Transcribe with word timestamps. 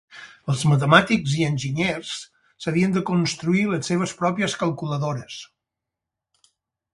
Els 0.51 0.61
matemàtics 0.69 1.35
i 1.41 1.43
enginyers 1.47 2.13
s’havien 2.65 2.95
de 2.95 3.03
construir 3.11 3.67
les 3.75 3.91
seves 3.93 4.15
pròpies 4.23 4.57
calculadores. 4.63 5.37